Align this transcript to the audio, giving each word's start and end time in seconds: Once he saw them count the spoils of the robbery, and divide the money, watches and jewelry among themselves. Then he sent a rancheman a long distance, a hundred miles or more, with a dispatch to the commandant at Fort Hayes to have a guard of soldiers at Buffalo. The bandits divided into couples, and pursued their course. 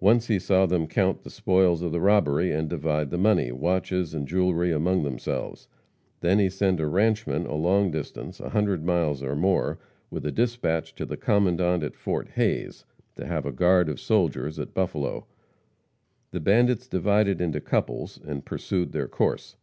Once 0.00 0.26
he 0.26 0.40
saw 0.40 0.66
them 0.66 0.88
count 0.88 1.22
the 1.22 1.30
spoils 1.30 1.82
of 1.82 1.92
the 1.92 2.00
robbery, 2.00 2.50
and 2.50 2.68
divide 2.68 3.10
the 3.10 3.16
money, 3.16 3.52
watches 3.52 4.12
and 4.12 4.26
jewelry 4.26 4.72
among 4.72 5.04
themselves. 5.04 5.68
Then 6.18 6.40
he 6.40 6.48
sent 6.50 6.80
a 6.80 6.86
rancheman 6.88 7.46
a 7.46 7.54
long 7.54 7.92
distance, 7.92 8.40
a 8.40 8.48
hundred 8.48 8.84
miles 8.84 9.22
or 9.22 9.36
more, 9.36 9.78
with 10.10 10.26
a 10.26 10.32
dispatch 10.32 10.96
to 10.96 11.06
the 11.06 11.16
commandant 11.16 11.84
at 11.84 11.94
Fort 11.94 12.30
Hayes 12.30 12.84
to 13.14 13.24
have 13.24 13.46
a 13.46 13.52
guard 13.52 13.88
of 13.88 14.00
soldiers 14.00 14.58
at 14.58 14.74
Buffalo. 14.74 15.26
The 16.32 16.40
bandits 16.40 16.88
divided 16.88 17.40
into 17.40 17.60
couples, 17.60 18.18
and 18.26 18.44
pursued 18.44 18.90
their 18.90 19.06
course. 19.06 19.54